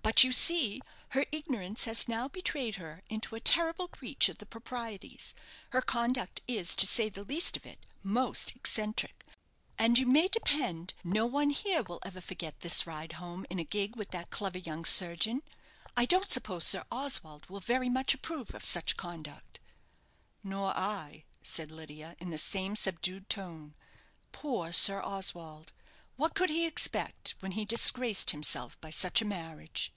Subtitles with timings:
[0.00, 0.80] But, you see,
[1.10, 5.34] her ignorance has now betrayed her into a terrible breach of the proprieties.
[5.70, 9.22] Her conduct is, to say the least of it, most eccentric;
[9.78, 13.64] and you may depend, no one here will ever forget this ride home in a
[13.64, 15.42] gig with that clever young surgeon.
[15.94, 19.60] I don't suppose Sir Oswald will very much approve of such conduct."
[20.42, 23.74] "Nor I," said Lydia, in the same subdued tone.
[24.32, 25.72] "Poor Sir Oswald!
[26.16, 29.92] What could he expect when he disgraced himself by such a marriage?"